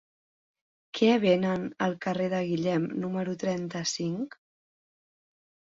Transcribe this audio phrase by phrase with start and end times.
[0.99, 4.43] Què venen al carrer de Guillem número trenta-cinc?